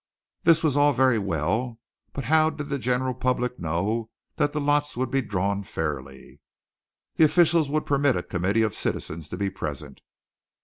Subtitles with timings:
[0.45, 1.77] This was all very well,
[2.11, 6.39] but how did the general public know that the lots would be drawn fairly?
[7.17, 9.99] The officials would permit a committee of citizens to be present.